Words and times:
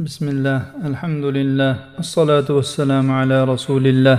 بسم 0.00 0.28
الله 0.28 0.88
الحمد 0.88 1.24
لله 1.24 2.00
الصلاة 2.00 2.48
والسلام 2.48 3.10
على 3.10 3.44
رسول 3.44 3.86
الله 3.86 4.18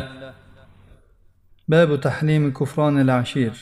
باب 1.67 1.99
تحريم 2.01 2.53
كفران 2.53 3.01
العشير 3.01 3.55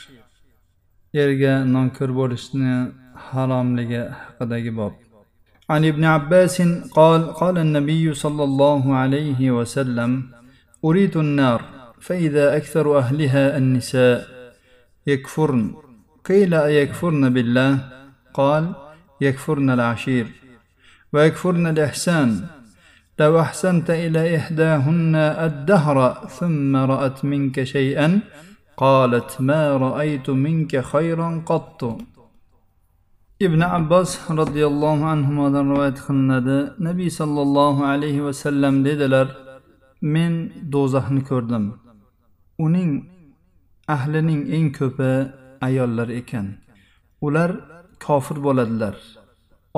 erga 1.16 1.63
nonkir 1.63 2.10
bo'lishni 2.12 2.92
haromligi 3.16 4.12
haqidagi 4.12 4.76
bob. 4.76 4.94
عن 5.70 5.86
ابن 5.86 6.04
عباس 6.04 6.61
قال 6.92 7.34
قال 7.34 7.57
النبي 7.57 8.14
صلى 8.14 8.43
الله 8.43 8.96
عليه 8.96 9.52
وسلم 9.52 10.23
أريد 10.86 11.18
النار 11.18 11.62
فإذا 12.02 12.57
أكثر 12.57 12.98
أهلها 12.98 13.57
النساء 13.57 14.28
يكفرن 15.07 15.73
قيل 16.25 16.54
أيكفرن 16.54 17.34
بالله 17.34 17.80
قال 18.34 18.73
يكفرن 19.21 19.70
العشير 19.70 20.41
ويكفرن 21.12 21.66
الإحسان 21.66 22.31
لو 23.21 23.40
أحسنت 23.40 23.90
إلى 23.90 24.36
إحداهن 24.36 25.14
الدهر 25.17 26.29
ثم 26.39 26.76
رأت 26.76 27.25
منك 27.25 27.63
شيئا 27.63 28.21
قالت 28.76 29.31
ما 29.40 29.76
رأيت 29.76 30.31
منك 30.31 30.72
خيرا 30.81 31.43
قط 31.46 31.81
ibn 33.41 33.61
abbos 33.61 34.11
roziyallohu 34.41 35.05
anhudan 35.14 35.69
rivoyat 35.72 35.98
qilinadi 36.06 36.58
nabiy 36.86 37.11
sollallohu 37.20 37.84
alayhi 37.92 38.25
vasallam 38.28 38.75
dedilar 38.86 39.27
men 40.14 40.33
do'zaxni 40.72 41.22
ko'rdim 41.31 41.64
uning 42.67 42.92
ahlining 43.97 44.42
eng 44.56 44.69
ko'pi 44.78 45.12
ayollar 45.69 46.08
ekan 46.20 46.47
ular 47.27 47.50
kofir 48.06 48.39
bo'ladilar 48.47 48.95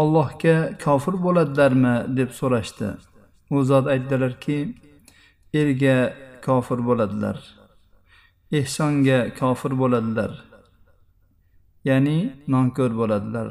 Allohga 0.02 0.56
kofir 0.84 1.16
bo'ladilarmi 1.26 1.96
deb 2.18 2.30
so'rashdi. 2.40 2.88
U 3.56 3.64
zot 3.70 3.86
aytdilarki 3.94 4.58
erga 5.54 5.98
kofir 6.46 6.80
bo'ladilar 6.88 7.38
ehsonga 8.60 9.20
kofir 9.40 9.74
bo'ladilar 9.82 10.32
ya'ni 11.90 12.18
nonko'r 12.48 12.92
bo'ladilar. 13.02 13.50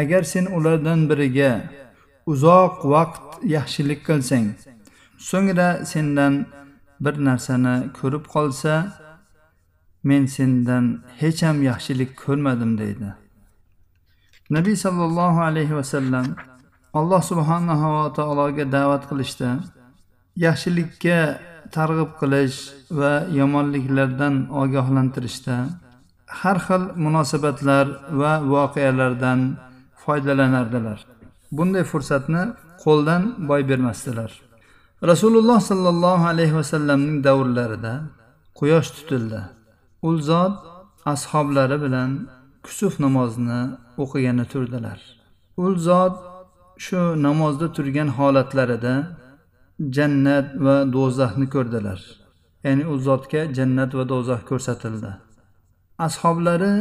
Agar 0.00 0.22
sen 0.22 0.46
ulardan 0.56 1.00
biriga 1.10 1.52
uzoq 2.32 2.74
vaqt 2.94 3.24
yaxshilik 3.56 4.00
qilsang 4.08 4.46
so'ngra 5.28 5.68
sendan 5.92 6.34
bir 7.04 7.14
narsani 7.28 7.76
ko'rib 7.98 8.24
qolsa 8.34 8.74
men 10.08 10.22
sendan 10.36 10.84
hech 11.20 11.40
ham 11.46 11.58
yaxshilik 11.70 12.10
ko'rmadim 12.24 12.72
deydi. 12.82 13.08
Nabiy 14.56 14.76
sollallohu 14.84 15.40
alayhi 15.48 15.74
vasallam 15.80 16.26
alloh 17.00 17.22
subhanahu 17.30 17.86
va 17.96 18.06
taologa 18.18 18.64
da'vat 18.76 19.02
qilishda 19.10 19.50
yaxshilikka 20.46 21.18
targ'ib 21.76 22.10
qilish 22.20 22.58
va 23.00 23.12
yomonliklardan 23.40 24.34
ogohlantirishda 24.62 25.56
har 26.40 26.58
xil 26.66 26.82
munosabatlar 27.04 27.86
va 28.20 28.32
voqealardan 28.52 29.40
foydalanardilar. 30.02 30.98
Bunday 31.56 31.84
fursatni 31.92 32.42
qo'ldan 32.84 33.22
boy 33.48 33.62
bermasdilar. 33.70 34.30
Rasululloh 35.10 35.60
sollallohu 35.70 36.24
alayhi 36.32 36.54
vasallamning 36.60 37.18
davrlarida 37.26 37.94
quyosh 38.58 38.88
tutildi. 38.96 39.40
U 40.08 40.10
zot 40.28 40.54
ashoblari 41.12 41.76
bilan 41.84 42.10
kusuf 42.64 42.94
namozini 43.04 43.60
o'qigani 44.02 44.44
turdilar. 44.52 44.98
U 45.62 45.64
zot 45.88 46.14
shu 46.84 47.00
namozda 47.26 47.66
turgan 47.76 48.08
holatlarida 48.18 48.94
jannat 49.96 50.48
va 50.64 50.76
do'zaxni 50.96 51.46
ko'rdilar. 51.54 52.00
Ya'ni 52.64 52.84
u 52.92 52.94
zotga 53.08 53.42
jannat 53.56 53.90
va 53.98 54.04
do'zax 54.12 54.40
ko'rsatildi. 54.50 55.12
Ashoblari 56.06 56.74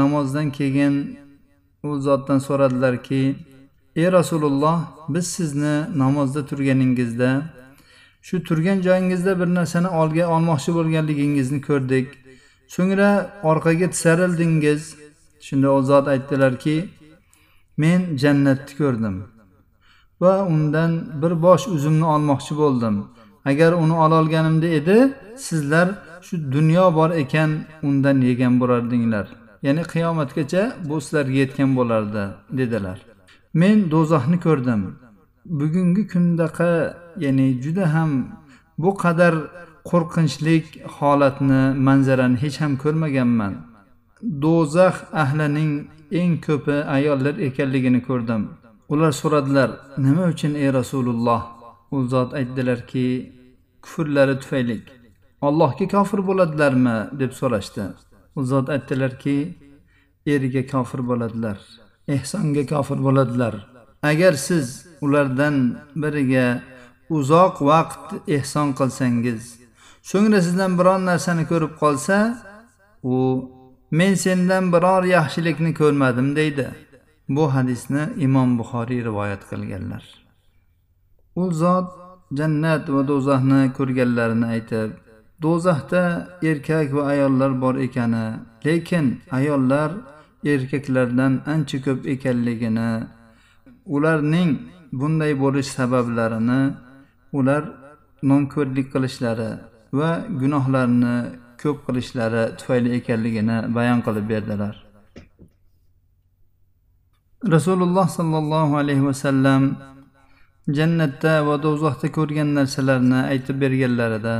namozdan 0.00 0.48
keyin 0.58 0.94
u 1.86 1.88
zotdan 2.06 2.38
so'radilarki 2.48 3.22
ey 3.96 4.12
rasululloh 4.18 4.78
biz 5.14 5.26
sizni 5.36 5.76
namozda 6.02 6.40
turganingizda 6.50 7.30
shu 8.26 8.42
turgan 8.48 8.78
joyingizda 8.86 9.32
bir 9.40 9.48
narsani 9.58 9.88
olga 10.00 10.24
olmoqchi 10.34 10.70
bo'lganligingizni 10.78 11.60
ko'rdik. 11.68 12.06
So'ngra 12.74 13.10
orqaga 13.50 13.86
tisarildingiz. 13.94 14.82
Shunda 15.46 15.68
u 15.78 15.82
zot 15.82 16.06
aytdilarki 16.08 16.76
men 17.82 18.00
jannatni 18.22 18.72
ko'rdim 18.80 19.16
va 20.20 20.46
undan 20.46 20.92
bir 21.22 21.42
bosh 21.42 21.68
uzumni 21.68 22.04
olmoqchi 22.04 22.54
bo'ldim. 22.62 23.04
Agar 23.44 23.72
uni 23.72 23.92
ololganimda 24.04 24.66
edi 24.78 24.98
sizlar 25.36 25.88
shu 26.26 26.52
dunyo 26.52 26.94
bor 26.94 27.10
ekan 27.10 27.50
undan 27.82 28.20
yegan 28.28 28.54
bo'lardinglar. 28.60 29.26
Ya'ni 29.62 29.82
qiyomatgacha 29.92 30.62
bu 30.88 31.00
sizlarga 31.00 31.36
yetgan 31.42 31.70
bo'lardi 31.78 32.24
dedilar. 32.58 32.98
Men 33.60 33.76
do'zaxni 33.92 34.38
ko'rdim. 34.46 34.82
Bugungi 35.60 36.04
kundaqa 36.12 36.70
ya'ni 37.24 37.46
juda 37.62 37.94
ham 37.94 38.10
bu 38.82 38.90
qadar 39.04 39.34
qo'rqinchlik 39.90 40.64
holatni 40.96 41.62
manzarani 41.86 42.36
hech 42.42 42.56
ham 42.62 42.72
ko'rmaganman. 42.82 43.54
Do'zax 44.22 44.96
ahlining 45.22 45.72
eng 46.20 46.40
ko'pi 46.46 46.76
ayollar 46.96 47.34
ekanligini 47.48 48.00
ko'rdim. 48.08 48.42
Ular 48.92 49.12
so'radilar 49.22 49.70
nima 49.98 50.24
uchun 50.32 50.52
ey 50.62 50.68
rasululloh? 50.78 51.42
U 51.94 51.96
zot 52.12 52.30
aytdilarki 52.40 53.06
kufrlari 53.82 54.34
tufayli. 54.42 54.78
Allohga 55.42 55.86
kofir 55.94 56.20
bo'ladilarmi? 56.28 56.96
deb 57.20 57.32
so'rashdi. 57.40 57.84
U 58.38 58.40
zot 58.50 58.66
aytdilarki 58.74 59.36
eriga 60.34 60.62
kofir 60.72 61.00
bo'ladilar 61.10 61.58
ehsonga 62.08 62.66
kofir 62.72 62.98
bo'ladilar. 63.06 63.54
Agar 64.02 64.32
siz 64.32 64.86
ulardan 65.04 65.56
biriga 66.02 66.46
uzoq 67.10 67.54
vaqt 67.70 68.06
ehson 68.36 68.68
qilsangiz 68.78 69.42
so'ngra 70.10 70.40
sizdan 70.46 70.72
biror 70.78 70.98
narsani 71.10 71.44
ko'rib 71.50 71.72
qolsa 71.82 72.16
u 73.02 73.16
men 73.90 74.14
sendan 74.14 74.72
biror 74.72 75.04
yaxshilikni 75.04 75.74
ko'rmadim 75.74 76.36
deydi. 76.36 76.68
Bu 77.28 77.54
hadisni 77.54 78.02
imom 78.26 78.58
buxoriy 78.58 79.04
rivoyat 79.04 79.42
qilganlar. 79.50 80.04
U 81.42 81.52
zot 81.52 81.88
jannat 82.38 82.84
va 82.94 83.02
do'zaxni 83.10 83.60
ko'rganlarini 83.78 84.46
aytib 84.54 84.90
do'zaxda 85.42 86.02
erkak 86.50 86.88
va 86.96 87.02
ayollar 87.12 87.52
bor 87.62 87.74
ekani 87.86 88.26
lekin 88.64 89.06
ayollar 89.38 89.90
erkaklardan 90.52 91.32
ancha 91.52 91.78
ko'p 91.86 92.00
ekanligini 92.14 92.90
ularning 93.94 94.50
bunday 95.00 95.32
bo'lish 95.42 95.70
sabablarini 95.78 96.60
ular 97.38 97.62
nonko'rlik 98.30 98.86
qilishlari 98.94 99.50
va 99.98 100.10
gunohlarni 100.40 101.16
ko'p 101.62 101.78
qilishlari 101.86 102.42
tufayli 102.58 102.90
ekanligini 102.98 103.56
bayon 103.76 104.00
qilib 104.06 104.26
berdilar. 104.32 104.74
Rasululloh 107.56 108.06
sollallohu 108.18 108.74
alayhi 108.82 109.06
vasallam 109.10 109.62
jannatda 110.76 111.34
va 111.46 111.56
do'zaxda 111.66 112.08
ko'rgan 112.18 112.48
narsalarni 112.58 113.20
aytib 113.32 113.56
berganlarida 113.62 114.36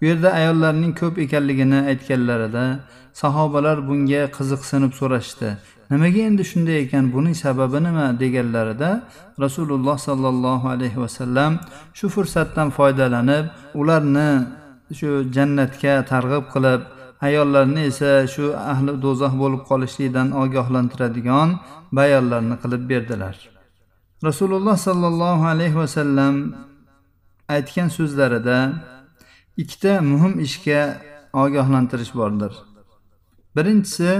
u 0.00 0.04
yerda 0.08 0.30
ayollarning 0.40 0.92
ko'p 1.00 1.14
ekanligini 1.24 1.78
aytganlarida 1.90 2.64
sahobalar 3.22 3.78
bunga 3.88 4.22
qiziqsinib 4.36 4.92
so'rashdi. 5.00 5.48
Nimaga 5.90 6.20
endi 6.28 6.44
shunday 6.50 6.76
ekan 6.84 7.04
buning 7.14 7.36
sababi 7.44 7.78
nima 7.86 8.06
deganlarida 8.22 8.90
rasululloh 9.44 9.96
sollallohu 10.08 10.66
alayhi 10.74 10.98
vasallam 11.04 11.52
shu 11.98 12.06
fursatdan 12.14 12.68
foydalanib 12.76 13.44
ularni 13.80 14.30
shu 14.98 15.10
jannatga 15.36 15.94
targ'ib 16.12 16.44
qilib 16.54 16.80
ayollarni 17.26 17.82
esa 17.90 18.12
shu 18.34 18.44
ahli 18.72 18.92
do'zax 19.04 19.32
bo'lib 19.42 19.62
qolishlikdan 19.70 20.28
ogohlantiradigan 20.42 21.48
bayonlarni 21.98 22.56
qilib 22.62 22.82
berdilar. 22.92 23.34
Rasululloh 24.28 24.76
sollallohu 24.88 25.44
alayhi 25.52 25.76
vasallam 25.82 26.34
aytgan 27.56 27.88
so'zlarida 27.96 28.58
ikkita 29.62 29.92
muhim 30.10 30.34
ishga 30.46 30.80
ogohlantirish 31.42 32.12
bordir. 32.20 32.52
Birinchisi 33.56 34.10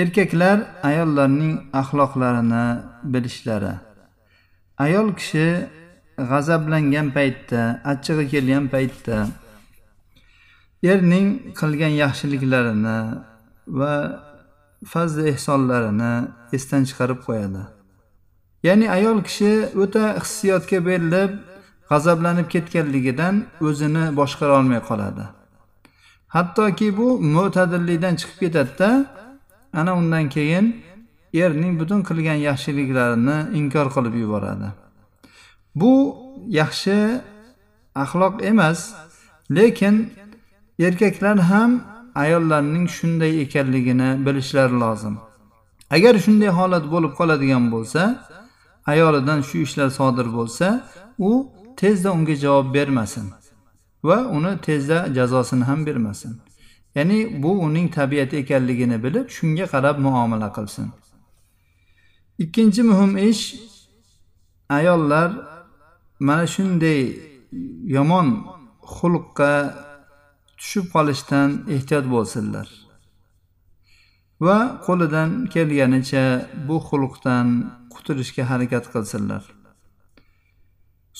erkaklar 0.00 0.58
ayollarning 0.90 1.54
axloqlarini 1.80 2.64
bilishlari. 3.12 3.74
Ayol 4.84 5.08
kishi 5.18 5.46
g'azablangan 6.30 7.08
paytda 7.16 7.62
achchig'i 7.92 8.24
kelgan 8.32 8.64
paytda 8.74 9.16
erning 10.82 11.54
qilgan 11.60 11.94
yaxshiliklarini 12.02 12.98
va 13.66 13.94
fazli 14.92 15.28
ehsonlarini 15.32 16.12
esdan 16.56 16.82
chiqarib 16.88 17.20
qo'yadi. 17.26 17.62
Ya'ni 18.66 18.86
ayol 18.96 19.18
kishi 19.28 19.52
o'ta 19.82 20.04
hissiyotga 20.22 20.78
berilib 20.88 21.32
g'azablanib 21.90 22.48
ketganligidan 22.54 23.34
o'zini 23.66 24.04
boshqara 24.20 24.52
olmay 24.60 24.80
qoladi. 24.88 25.24
Hattoki 26.34 26.88
bu 26.98 27.08
mo'tadillikdan 27.36 28.14
chiqib 28.20 28.38
ketadida 28.44 28.90
ana 29.80 29.92
undan 30.00 30.28
keyin 30.36 30.66
erning 31.34 31.72
butun 31.80 32.00
qilgan 32.08 32.38
yaxshiliklarini 32.48 33.38
inkor 33.58 33.86
qilib 33.94 34.14
yuboradi. 34.22 34.68
Bu 35.80 35.92
yaxshi 36.60 36.96
axloq 38.02 38.34
emas 38.50 38.80
lekin 39.56 39.94
erkaklar 40.80 41.38
ham 41.38 41.84
ayollarning 42.14 42.88
shunday 42.88 43.42
ekanligini 43.42 44.26
bilishlari 44.26 44.80
lozim. 44.80 45.18
Agar 45.90 46.14
shunday 46.24 46.48
holat 46.48 46.84
bo'lib 46.92 47.12
qoladigan 47.18 47.64
bo'lsa 47.74 48.02
ayolidan 48.86 49.40
shu 49.48 49.58
ishlar 49.66 49.90
sodir 49.98 50.28
bo'lsa 50.36 50.66
u 51.18 51.30
tezda 51.76 52.12
unga 52.12 52.34
javob 52.44 52.74
bermasin 52.74 53.26
va 54.08 54.18
uni 54.36 54.52
tezda 54.66 54.98
jazosini 55.14 55.64
ham 55.64 55.86
bermasin. 55.86 56.32
Ya'ni 56.94 57.42
bu 57.42 57.50
uning 57.66 57.86
tabiati 57.98 58.36
ekanligini 58.36 59.02
bilib 59.04 59.26
shunga 59.36 59.66
qarab 59.72 59.96
muomala 59.98 60.48
qilsin. 60.56 60.86
Ikkinchi 62.38 62.82
muhim 62.90 63.12
ish 63.30 63.42
ayollar 64.68 65.30
mana 66.20 66.46
shunday 66.46 67.00
yomon 67.96 68.28
xulqqa 68.96 69.52
tushib 70.60 70.86
qolishdan 70.94 71.48
ehtiyot 71.74 72.06
bo'lsinlar. 72.14 72.68
Va 74.46 74.58
qo'lidan 74.86 75.30
kelganicha 75.54 76.24
bu 76.68 76.76
xulqdan 76.88 77.46
qutulishga 77.94 78.42
harakat 78.50 78.84
qilsinlar. 78.94 79.42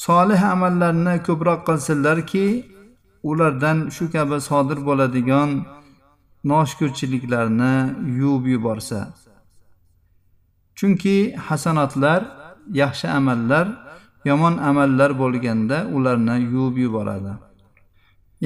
Solih 0.05 0.41
amallarni 0.55 1.15
ko'proq 1.27 1.61
qilsinlarki 1.69 2.47
ulardan 3.31 3.79
shu 3.97 4.05
kabi 4.15 4.39
sodir 4.49 4.79
bo'ladigan 4.89 5.51
noshukurchiliklarni 6.51 7.75
yuvib 8.21 8.45
yuborsa. 8.55 9.01
Chunki 10.79 11.17
hasanotlar 11.49 12.21
yaxshi 12.83 13.07
amallar 13.19 13.67
yomon 14.29 14.55
amallar 14.71 15.11
bo'lganda 15.23 15.79
ularni 15.97 16.37
yuvib 16.55 16.77
yuboradi. 16.85 17.33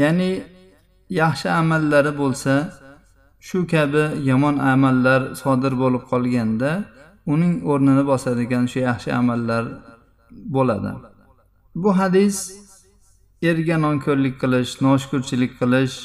Ya'ni 0.03 0.31
yaxshi 1.23 1.49
amallari 1.61 2.13
bo'lsa 2.21 2.55
shu 3.49 3.59
kabi 3.73 4.05
yomon 4.31 4.57
amallar 4.73 5.21
sodir 5.43 5.73
bo'lib 5.83 6.05
qolganda 6.13 6.71
uning 7.33 7.55
o'rnini 7.71 8.05
bosadigan 8.11 8.65
shu 8.73 8.79
yaxshi 8.89 9.11
amallar 9.21 9.65
bo'ladi. 10.55 10.93
Bu 11.83 11.91
hadis 12.01 12.37
erga 13.51 13.77
nonko'rlik 13.87 14.35
qilish 14.43 14.73
noshukurchilik 14.87 15.53
qilish 15.61 15.97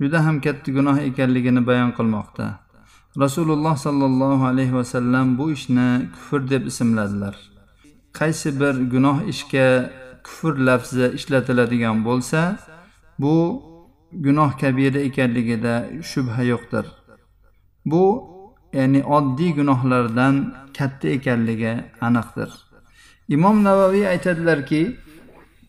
juda 0.00 0.18
ham 0.26 0.36
katta 0.46 0.68
gunoh 0.76 0.96
ekanligini 1.08 1.62
bayon 1.70 1.90
qilmoqda. 1.98 2.46
Rasululloh 3.24 3.74
sollallohu 3.86 4.44
alayhi 4.52 4.74
vasallam 4.80 5.26
bu 5.38 5.44
ishni 5.56 5.88
kufr 6.14 6.40
deb 6.52 6.62
ismladilar. 6.70 7.34
Qaysi 8.18 8.48
bir 8.60 8.74
gunoh 8.92 9.18
ishga 9.32 9.68
kufr 10.26 10.52
lafzi 10.68 11.06
ishlatiladigan 11.18 11.96
bo'lsa 12.08 12.40
bu 13.22 13.36
gunoh 14.12 14.58
kabira 14.60 14.98
ekanligida 14.98 15.74
shubha 16.02 16.42
yo'qdir. 16.52 16.86
Bu 17.84 18.04
ya'ni 18.72 19.04
oddiy 19.04 19.52
gunohlardan 19.58 20.34
katta 20.78 21.08
ekanligi 21.08 21.74
aniqdir. 22.00 22.50
Imom 23.28 23.64
navaviy 23.64 24.06
aytadilarki 24.12 24.82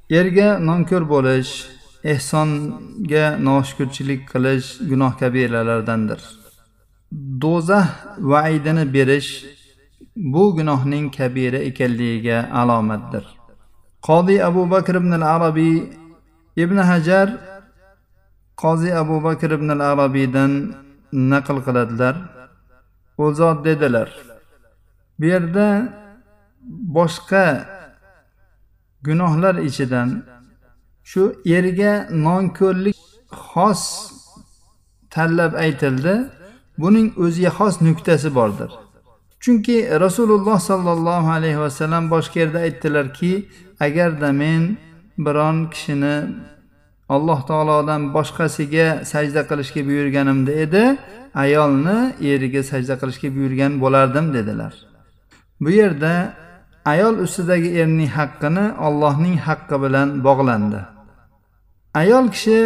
erga 0.09 0.49
nonko'r 0.59 1.03
bo'lish 1.13 1.51
ehsonga 2.13 3.25
noshukurchilik 3.47 4.21
qilish 4.31 4.67
gunoh 4.89 5.13
kabiralardandir. 5.21 6.21
Do'zax 7.41 7.87
vaidini 8.17 8.85
berish 8.93 9.45
bu 10.15 10.55
gunohning 10.57 11.05
kabira 11.17 11.57
ekanligiga 11.69 12.49
alomatdir. 12.53 13.23
Qodiy 14.07 14.43
abu 14.43 14.71
bakr 14.71 14.95
ibn 14.95 15.11
al 15.11 15.25
arabiy 15.35 15.75
ibn 16.55 16.77
hajar 16.77 17.27
qozi 18.63 18.89
abu 19.01 19.15
bakr 19.27 19.49
ibn 19.57 19.69
al 19.75 19.81
arabiydan 19.91 20.51
naql 21.31 21.57
qiladilar. 21.65 22.15
U 23.23 23.25
zot 23.39 23.65
dedilar 23.65 24.09
bu 25.19 25.25
yerda 25.25 25.67
boshqa 26.97 27.45
gunohlar 29.07 29.55
ichidan 29.69 30.09
shu 31.09 31.23
erga 31.57 31.93
nonko'rlik 32.25 32.99
xos 33.49 33.83
tanlab 35.13 35.53
aytildi. 35.65 36.15
Buning 36.81 37.07
o'ziga 37.23 37.51
xos 37.57 37.75
nuqtasi 37.87 38.29
bordir. 38.39 38.71
Chunki 39.43 39.77
rasululloh 40.05 40.59
sollallohu 40.69 41.29
alayhi 41.37 41.59
vasallam 41.65 42.03
boshqa 42.13 42.39
yerda 42.41 42.59
aytdilarki 42.67 43.31
agarda 43.85 44.29
men 44.41 44.63
biron 45.25 45.57
kishini 45.73 46.15
alloh 47.15 47.39
taolodan 47.49 48.01
boshqasiga 48.15 48.87
sajda 49.11 49.41
qilishga 49.49 49.81
buyurganimda 49.89 50.51
edi 50.65 50.83
ayolni 51.43 51.97
eriga 52.31 52.61
sajda 52.71 52.95
qilishga 53.01 53.29
buyurgan 53.35 53.71
bo'lardim 53.83 54.25
dedilar. 54.37 54.73
Bu 55.63 55.69
yerda 55.79 56.13
ayol 56.93 57.15
ustidagi 57.25 57.69
erning 57.81 58.11
haqqini 58.17 58.65
ollohning 58.87 59.37
haqqi 59.47 59.75
bilan 59.83 60.09
bog'landi. 60.27 60.81
Ayol 62.01 62.25
kishi 62.35 62.59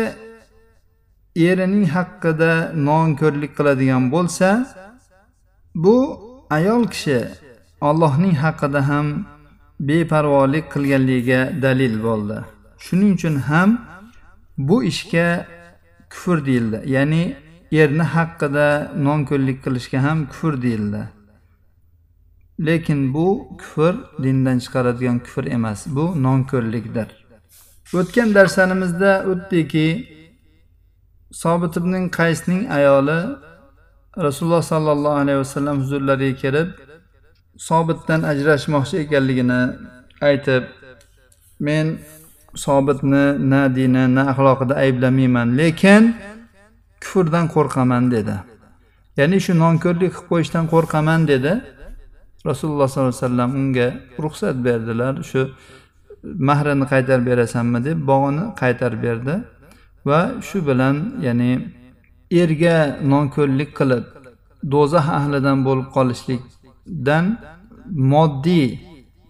erining 1.49 1.87
haqqida 1.95 2.51
nonko'rlik 2.87 3.51
qiladigan 3.57 4.03
bo'lsa 4.13 4.49
bu 5.83 5.97
ayol 6.57 6.83
kishi 6.93 7.19
ollohning 7.89 8.35
haqqida 8.43 8.81
ham 8.89 9.07
beparvolik 9.87 10.65
qilganligiga 10.73 11.41
dalil 11.63 11.95
bo'ldi. 12.07 12.37
Shuning 12.85 13.11
uchun 13.17 13.35
ham 13.49 13.69
bu 14.57 14.83
ishga 14.83 15.47
kufr 16.09 16.45
deyildi. 16.45 16.81
Ya'ni 16.85 17.35
erni 17.71 18.05
haqqida 18.15 18.91
nonko'rlik 19.07 19.63
qilishga 19.65 20.03
ham 20.03 20.27
kufr 20.31 20.61
deyildi. 20.61 21.01
Lekin 22.65 23.13
bu 23.13 23.27
kufr 23.59 23.93
dindan 24.23 24.57
chiqaradigan 24.59 25.19
kufr 25.19 25.45
emas 25.57 25.87
bu 25.87 26.23
nonko'rlikdir 26.23 27.09
o'tgan 27.95 28.35
darslarimizda 28.35 29.11
o'tdiki 29.31 29.87
sobit 31.31 31.77
ibn 31.77 32.09
qaysning 32.09 32.61
ayoli 32.77 33.19
rasululloh 34.25 34.63
sollallohu 34.63 35.19
alayhi 35.23 35.39
vasallam 35.39 35.81
huzurlariga 35.81 36.35
kelib 36.43 36.69
sobitdan 37.69 38.21
ajrashmoqchi 38.31 38.95
ekanligini 39.03 39.61
aytib 40.29 40.63
men 41.59 41.85
sobitni 42.55 43.25
na 43.49 43.61
dini 43.75 44.03
na 44.15 44.21
axloqida 44.31 44.73
ayblamayman 44.83 45.57
lekin 45.57 46.15
kufrdan 47.01 47.45
qo'rqaman 47.55 48.11
dedi. 48.11 48.35
Ya'ni 49.17 49.37
shu 49.45 49.53
nonko'rlik 49.63 50.11
qilib 50.13 50.27
qo'yishdan 50.31 50.65
qo'rqaman 50.73 51.21
dedi. 51.31 51.53
Rasululloh 52.49 52.87
sollallohu 52.87 53.13
alayhi 53.13 53.25
vasallam 53.25 53.51
unga 53.59 53.87
ruxsat 54.23 54.55
berdilar 54.65 55.13
shu 55.31 55.41
mahrini 56.49 56.85
qaytarib 56.93 57.25
berasanmi 57.29 57.79
deb 57.87 57.97
bog'ini 58.09 58.43
qaytarib 58.61 59.01
berdi. 59.07 59.35
Va 60.07 60.19
shu 60.47 60.57
bilan 60.69 60.95
ya'ni 61.27 61.51
erga 62.41 62.77
nonko'rlik 63.11 63.71
qilib 63.79 64.03
do'zax 64.73 65.07
ahlidan 65.19 65.57
bo'lib 65.67 65.87
qolishlikdan 65.95 67.25
moddiy 68.13 68.67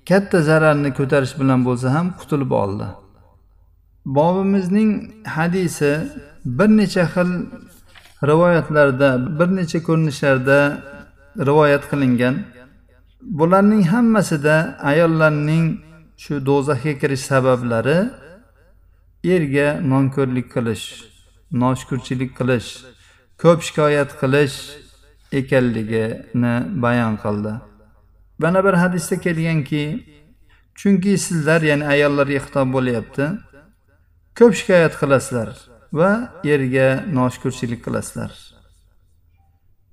katta 0.10 0.38
zararni 0.50 0.90
ko'tarish 1.00 1.34
bilan 1.42 1.60
bo'lsa 1.68 1.88
ham 1.96 2.08
qutulib 2.20 2.52
oldi. 2.64 2.88
Bobimizning 4.08 4.92
hadisi 5.36 5.92
bir 6.46 6.70
necha 6.78 7.04
xil 7.14 7.32
rivoyatlarda 8.30 9.10
bir 9.40 9.50
necha 9.56 9.80
ko'rinishlarda 9.88 10.60
rivoyat 11.48 11.84
qilingan. 11.92 12.36
Bularning 13.22 13.84
hammasida 13.94 14.56
ayollarning 14.92 15.66
shu 16.24 16.34
do'zaxga 16.50 16.94
kirish 17.02 17.24
sabablari 17.32 17.98
erga 19.36 19.68
nonko'rlik 19.92 20.48
qilish 20.56 20.86
noshukurchilik 21.62 22.32
qilish 22.40 22.70
ko'p 23.42 23.60
shikoyat 23.68 24.12
qilish 24.22 24.58
ekanligini 25.40 26.56
bayon 26.84 27.16
qildi. 27.24 27.54
Mana 28.44 28.60
bir 28.66 28.76
hadisda 28.84 29.16
kelganki 29.26 29.84
chunki 30.80 31.18
sizlar 31.26 31.62
ya'ni 31.70 31.86
ayollarga 31.94 32.40
xitob 32.46 32.68
bo'lyapti 32.76 33.26
ko'p 34.38 34.53
shikoyat 34.60 34.94
qilasizlar 35.01 35.50
va 36.00 36.12
erga 36.53 36.88
noshukurchilik 37.17 37.82
qilasizlar. 37.86 38.32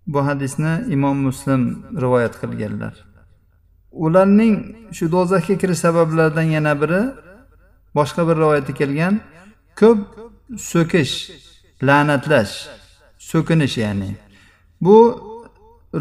Bu 0.06 0.26
hadisni 0.26 0.74
imom 0.94 1.18
muslim 1.28 1.62
rivoyat 2.02 2.34
qilganlar. 2.42 2.94
Ularning 4.04 4.56
shu 4.96 5.04
do'zaxga 5.14 5.54
kirish 5.62 5.80
sabablaridan 5.86 6.48
yana 6.56 6.74
biri 6.82 7.02
boshqa 7.98 8.22
bir 8.28 8.36
rivoyatda 8.42 8.72
kelgan 8.80 9.14
ko'p 9.80 10.00
so'kish 10.70 11.14
la'natlash 11.88 12.54
so'kinish 13.30 13.76
ya'ni. 13.84 14.10
Bu 14.84 14.98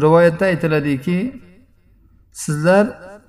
rivoyatda 0.04 0.44
aytiladiki 0.52 1.18
sizlar 2.32 2.84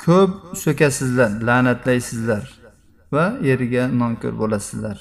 ko'p 0.05 0.31
so'kasizlar 0.63 1.31
la'natlaysizlar. 1.47 2.64
Va 3.15 3.25
eriga 3.51 3.83
nonko'r 4.01 4.33
bo'lasizlar. 4.41 4.97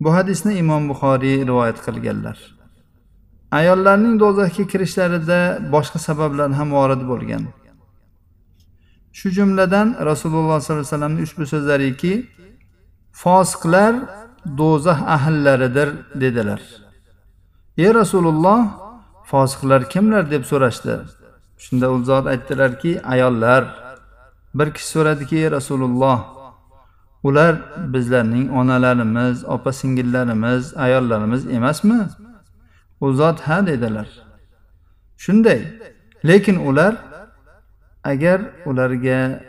Bu 0.00 0.14
hadisni 0.16 0.52
imom 0.62 0.82
buxoriy 0.90 1.38
rivoyat 1.48 1.78
qilganlar. 1.86 2.38
Ayollarning 3.60 4.14
do'zaxga 4.22 4.64
kirishlarida 4.72 5.38
boshqa 5.74 5.98
sabablar 6.08 6.50
ham 6.58 6.68
vorid 6.78 7.02
bo'lgan. 7.10 7.44
Shu 9.18 9.28
jumladan 9.38 9.88
rasululloh 10.10 10.58
sollallohu 10.60 10.74
alayhi 10.74 10.90
vasallamni 10.92 11.20
ushbu 11.26 11.44
so'zlariki 11.52 12.12
fosiqlar 13.22 13.94
do'zax 14.60 14.98
ahllaridir 15.16 15.88
dedilar. 16.22 16.60
Ey 17.84 17.90
rasululloh 18.00 18.60
fosiqlar 19.30 19.80
kimlar? 19.92 20.30
deb 20.30 20.42
so'rashdi. 20.50 20.94
Shunda 21.64 21.86
u 21.94 21.96
zot 22.08 22.26
aytdilarki 22.32 22.92
ayollar. 23.14 23.62
Bir 24.58 24.68
kishi 24.74 24.88
so'radiki 24.94 25.36
ey 25.42 25.50
rasululloh 25.56 26.18
ular 27.22 27.56
bizlarning 27.94 28.52
onalarimiz 28.52 29.44
opa 29.44 29.72
singillarimiz 29.72 30.76
ayollarimiz 30.76 31.46
emasmi? 31.46 32.08
U 33.00 33.12
zot 33.12 33.40
ha 33.40 33.66
dedilar. 33.66 34.08
Shunday. 35.16 35.60
Lekin 36.26 36.56
ular 36.56 36.96
agar 38.04 38.40
ularga 38.66 39.44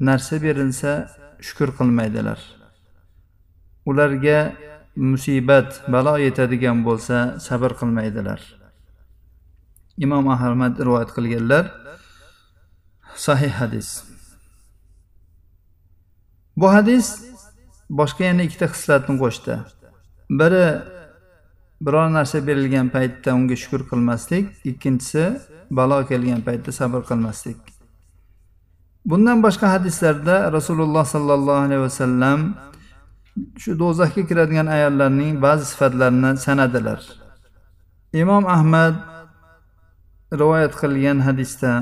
narsa 0.00 0.42
berilsa 0.42 1.10
shukur 1.40 1.68
qilmaydilar. 1.78 2.40
Ularga 3.86 4.52
musibat 4.96 5.92
balo 5.92 6.14
yetadigan 6.18 6.84
bo'lsa 6.84 7.40
sabr 7.40 7.70
qilmaydilar. 7.80 8.40
Imom 9.98 10.28
ahmad 10.28 10.78
rivoyat 10.78 11.10
qilganlar 11.16 11.64
sahih 13.16 13.52
hadis. 13.60 13.88
Bu 16.62 16.68
hadis 16.76 17.06
boshqa 18.00 18.22
yana 18.30 18.42
ikkita 18.46 18.66
xislatni 18.74 19.14
qo'shdi. 19.22 19.54
Biri 20.40 20.66
biror 21.84 22.08
narsa 22.16 22.38
berilgan 22.48 22.88
paytda 22.96 23.30
unga 23.38 23.56
shukur 23.62 23.82
qilmaslik 23.90 24.44
ikkinchisi 24.70 25.24
balo 25.78 25.98
kelgan 26.10 26.40
paytda 26.48 26.70
sabr 26.80 27.00
qilmaslik. 27.10 27.60
Bundan 29.10 29.38
boshqa 29.46 29.66
hadislarda 29.74 30.36
rasululloh 30.56 31.04
sollallohu 31.14 31.60
alayhi 31.66 31.82
vasallam 31.88 32.40
shu 33.62 33.70
do'zaxga 33.82 34.22
kiradigan 34.28 34.68
ayollarning 34.76 35.32
ba'zi 35.46 35.64
sifatlarini 35.72 36.30
sanadilar. 36.46 37.00
Imom 38.22 38.44
ahmad 38.56 38.94
rivoyat 40.40 40.72
qilgan 40.80 41.18
hadisda 41.26 41.72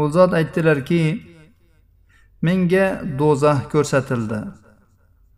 u 0.00 0.02
zot 0.16 0.30
aytdilarki 0.40 1.02
menga 2.42 2.86
do'zax 3.18 3.60
ko'rsatildi. 3.72 4.40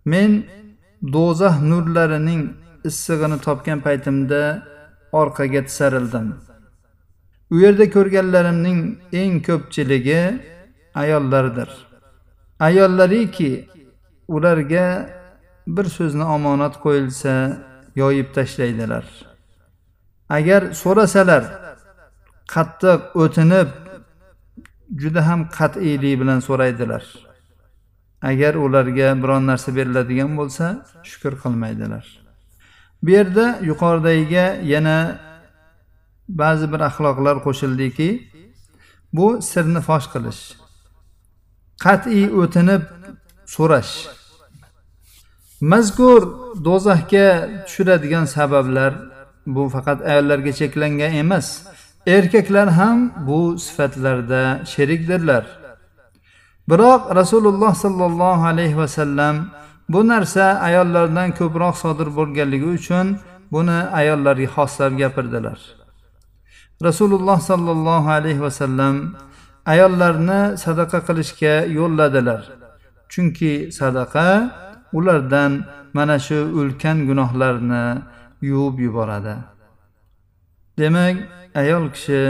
Men 0.05 0.31
do'zax 1.15 1.57
nurlarining 1.71 2.43
issig'ini 2.89 3.39
topgan 3.47 3.79
paytimda 3.87 4.43
orqaga 5.21 5.61
tisarildim. 5.69 6.27
U 7.53 7.57
yerda 7.65 7.87
ko'rganlarimning 7.97 8.81
eng 9.21 9.35
ko'pchiligi 9.49 10.23
ayollardir. 11.03 11.71
Ayollariki 12.69 13.53
ularga 14.29 14.87
bir 15.67 15.87
so'zni 15.97 16.25
omonat 16.37 16.75
qo'yilsa 16.85 17.33
yoyib 18.01 18.29
tashlaydilar. 18.37 19.05
Agar 20.37 20.63
so'rasalar 20.83 21.45
qattiq 22.55 23.01
o'tinib 23.23 23.69
juda 25.03 25.27
ham 25.29 25.41
qat'iylik 25.59 26.21
bilan 26.21 26.41
so'raydilar. 26.49 27.05
Agar 28.31 28.55
ularga 28.55 29.09
biron 29.23 29.47
narsa 29.51 29.71
beriladigan 29.77 30.31
bo'lsa 30.39 30.67
shukur 31.11 31.35
qilmaydilar. 31.43 32.05
Bu 33.03 33.11
yerda 33.11 33.47
yuqoridagiga 33.71 34.47
yana 34.75 34.99
ba'zi 36.29 36.67
bir 36.73 36.81
axloqlar 36.89 37.37
qo'shildiki 37.47 38.09
bu 39.13 39.43
sirni 39.51 39.81
fosh 39.89 40.07
qilish 40.13 40.43
qat'iy 41.85 42.27
o'tinib 42.43 42.83
so'rash 43.55 43.93
mazkur 45.73 46.23
do'zaxga 46.67 47.29
tushiradigan 47.67 48.25
sabablar 48.37 48.93
bu 49.55 49.63
faqat 49.75 49.99
ayollarga 50.11 50.53
cheklangan 50.61 51.13
emas 51.23 51.47
erkaklar 52.07 52.69
ham 52.69 53.13
bu 53.27 53.59
sifatlarda 53.59 54.61
sherikdirlar. 54.65 55.45
Biroq 56.69 57.17
rasululloh 57.17 57.75
sollallohu 57.75 58.45
alayhi 58.47 58.77
vasallam 58.77 59.37
bu 59.89 60.09
narsa 60.09 60.45
ayollardan 60.69 61.29
ko'proq 61.33 61.75
sodir 61.77 62.09
bo'lganligi 62.19 62.69
uchun 62.79 63.07
buni 63.53 63.79
ayollarga 64.01 64.49
xoslab 64.57 64.93
gapirdilar. 64.99 65.59
Rasululloh 66.85 67.39
sollallohu 67.51 68.09
alayhi 68.19 68.41
vasallam 68.47 68.95
ayollarni 69.67 70.41
sadaqa 70.65 70.99
qilishga 71.09 71.55
yo'lladilar. 71.79 72.43
Chunki 73.13 73.53
sadaqa 73.79 74.29
ulardan 74.93 75.53
mana 75.97 76.19
shu 76.27 76.39
ulkan 76.61 76.97
gunohlarni 77.09 77.85
yuvib 78.51 78.77
yuboradi. 78.87 79.58
Demak 80.79 81.17
ayol 81.55 81.85
kishi 81.95 82.23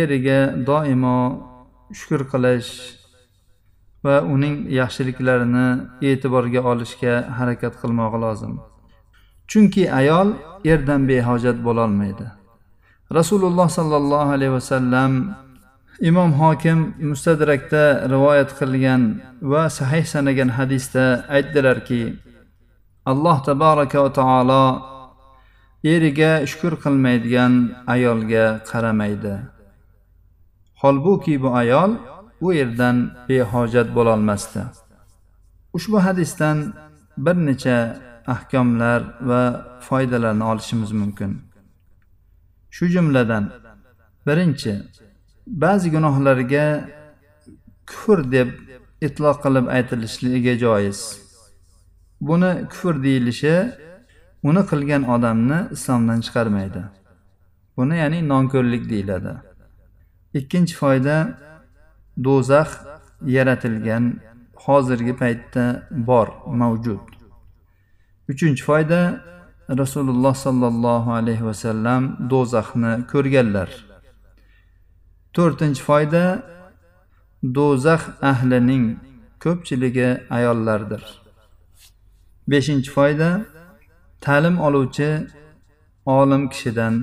eriga 0.00 0.40
doimo 0.68 1.18
shukur 1.98 2.22
qilish 2.32 2.72
va 4.04 4.16
uning 4.34 4.56
yaxshiliklarini 4.80 5.68
e'tiborga 6.08 6.60
olishga 6.70 7.14
harakat 7.38 7.74
qilmog'i 7.80 8.18
lozim. 8.24 8.54
Chunki 9.50 9.84
ayol 10.00 10.28
erdan 10.72 11.02
behojat 11.10 11.58
bo'lolmaydi. 11.66 12.26
Rasululloh 13.18 13.68
sollallohu 13.78 14.32
alayhi 14.36 14.54
vasallam 14.58 15.12
imom 16.00 16.30
hokim 16.40 16.78
mustadrakda 17.10 17.84
rivoyat 18.14 18.50
qilgan 18.58 19.02
va 19.52 19.64
sahih 19.78 20.04
sanagan 20.12 20.50
hadisda 20.58 21.04
aytdilarki 21.36 22.02
alloh 23.10 23.38
taboraka 23.48 23.98
va 24.04 24.10
taolo 24.20 24.64
eriga 25.84 26.46
shukur 26.46 26.74
qilmaydigan 26.84 27.52
ayolga 27.86 28.44
qaramaydi. 28.70 29.34
Holbuki 30.82 31.42
bu 31.42 31.48
ayol 31.62 31.92
u 32.40 32.52
yerdan 32.52 32.96
behojat 33.28 33.88
bo'lolmasdi. 33.96 34.62
Ushbu 35.76 35.98
hadisdan 36.06 36.58
bir 37.24 37.36
necha 37.48 37.78
ahkomlar 38.26 39.00
va 39.28 39.42
foydalarni 39.86 40.44
olishimiz 40.44 40.92
mumkin. 40.92 41.30
Shu 42.70 42.86
jumladan 42.94 43.44
birinchi 44.26 44.72
ba'zi 45.46 45.88
gunohlarga 45.94 46.66
kufr 47.90 48.18
deb 48.34 48.48
itloq 49.06 49.36
qilib 49.44 49.66
aytilishligi 49.76 50.54
joiz. 50.64 51.00
Buni 52.28 52.52
kufr 52.70 52.94
deyilishi 53.04 53.56
uni 54.48 54.62
qilgan 54.70 55.02
odamni 55.14 55.58
islomdan 55.76 56.20
chiqarmaydi. 56.26 56.82
Buni 57.76 57.96
ya'ni 58.02 58.18
nonko'rlik 58.32 58.84
deyiladi. 58.92 59.34
Ikkinchi 60.38 60.74
foyda 60.82 61.16
do'zax 62.26 62.70
yaratilgan 63.36 64.04
hozirgi 64.64 65.14
paytda 65.22 65.64
bor 66.08 66.28
mavjud. 66.60 67.04
Uchinchi 68.32 68.62
foyda 68.68 69.00
rasululloh 69.82 70.34
sollallohu 70.46 71.10
alayhi 71.20 71.44
vasallam 71.50 72.02
do'zaxni 72.32 72.92
ko'rganlar. 73.12 73.70
To'rtinchi 75.36 75.82
foyda 75.88 76.24
do'zax 77.56 78.02
ahlining 78.30 78.84
ko'pchiligi 79.44 80.10
ayollardir. 80.36 81.02
Beshinchi 82.50 82.90
foyda 82.96 83.28
ta'lim 84.24 84.56
oluvchi 84.66 85.08
olim 86.06 86.42
kishidan 86.52 86.94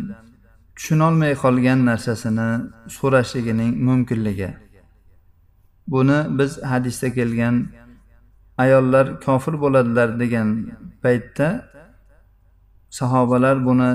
tushunolmay 0.76 1.34
qolgan 1.44 1.80
narsasini 1.90 2.50
so'rashligining 2.98 3.72
mumkinligi. 3.88 4.50
Buni 5.94 6.20
biz 6.40 6.52
hadisda 6.72 7.08
kelgan 7.18 7.56
ayollar 8.64 9.06
kofir 9.26 9.56
bo'ladilar 9.64 10.10
degan 10.22 10.48
paytda 11.04 11.48
sahobalar 13.00 13.56
buni 13.68 13.90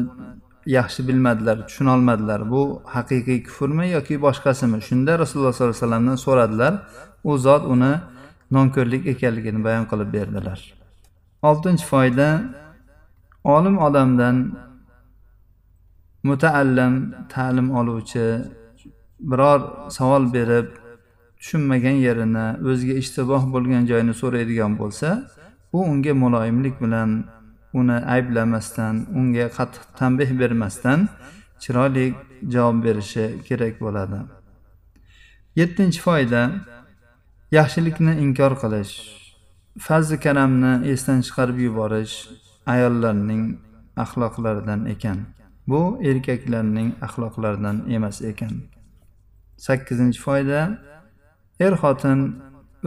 yaxshi 0.78 1.08
bilmadilar 1.08 1.56
tushunolmadilar. 1.68 2.40
Bu 2.52 2.82
haqiqiy 2.94 3.38
kufrmi 3.46 3.86
yoki 3.96 4.14
boshqasimi? 4.26 4.78
Shunda 4.88 5.12
rasululloh 5.22 5.52
sollallohu 5.52 5.74
alayhi 5.74 5.84
vasallamdan 5.84 6.16
so'radilar. 6.26 6.72
U 7.30 7.38
zot 7.46 7.62
uni 7.74 7.92
nonko'rlik 8.56 9.02
ekanligini 9.12 9.60
bayon 9.66 9.84
qilib 9.90 10.10
berdilar. 10.16 10.58
Oltinchi 11.48 11.84
foyda 11.92 12.28
olim 13.44 13.78
odamdan 13.78 14.36
mutaallim 16.22 17.14
ta'lim 17.28 17.68
oluvchi 17.78 18.26
biror 19.30 19.60
savol 19.96 20.24
berib 20.34 20.68
tushunmagan 21.38 21.96
yerini 22.06 22.46
o'ziga 22.70 22.94
ishtiboh 23.02 23.42
bo'lgan 23.54 23.82
joyini 23.90 24.14
so'raydigan 24.22 24.72
bo'lsa 24.80 25.08
u 25.76 25.78
unga 25.90 26.14
muloyimlik 26.22 26.76
bilan 26.84 27.10
uni 27.80 27.98
ayblamasdan 28.14 28.94
unga 29.18 29.46
qattiq 29.56 29.84
tanbeh 29.98 30.30
bermasdan 30.40 31.00
chiroyli 31.62 32.06
javob 32.54 32.78
berishi 32.84 33.26
kerak 33.48 33.74
bo'ladi. 33.84 34.18
Yettinchi 35.60 36.00
foyda 36.06 36.42
yaxshilikni 37.58 38.12
inkor 38.24 38.52
qilish. 38.62 38.94
Fazli 39.86 40.16
karamni 40.24 40.72
esdan 40.92 41.18
chiqarib 41.26 41.58
yuborish. 41.66 42.14
Ayollarning 42.66 43.58
axloqlaridan 43.96 44.86
ekan. 44.94 45.18
Bu 45.68 45.98
erkaklarning 46.10 46.88
axloqlaridan 47.06 47.76
emas 47.96 48.22
ekan. 48.30 48.54
Sakkizinchi 49.56 50.20
foyda 50.26 50.60
er 51.60 51.72
xotin 51.82 52.20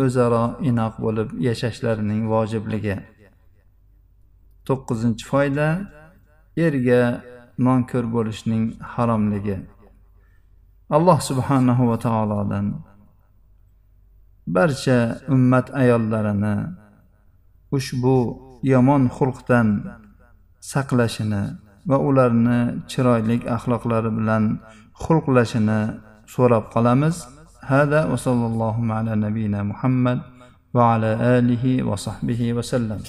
o'zaro 0.03 0.45
inoq 0.69 0.93
bo'lib 1.03 1.29
yashashlarining 1.47 2.21
vojibligi. 2.33 2.97
To'qqizinchi 4.67 5.25
foyda 5.31 5.67
erga 6.65 7.01
nonko'r 7.65 8.05
bo'lishning 8.15 8.63
haromligi. 8.93 9.57
Alloh 10.95 11.19
subhanahu 11.29 11.83
va 11.89 11.97
taolodan 12.05 12.65
barcha 14.55 14.99
ummat 15.35 15.67
ayollarini 15.81 16.55
ushbu 17.77 18.17
yomon 18.63 19.03
xulqdan 19.17 19.67
saqlashini 20.71 21.43
va 21.89 21.97
ularni 22.07 22.59
chiroyli 22.91 23.35
axloqlari 23.55 24.09
bilan 24.17 24.43
xulqlashini 25.03 25.81
so'rab 26.33 26.63
qolamiz. 26.73 27.15
Hada 27.71 27.99
va 28.11 28.17
sallallohu 28.25 28.81
ala 28.97 29.11
nabiyina 29.25 29.59
muhammad 29.71 30.19
va 30.75 30.83
ala 30.95 31.11
alihi 31.37 31.83
va 31.89 31.95
sahbihi 32.05 32.55
vasallam 32.57 33.01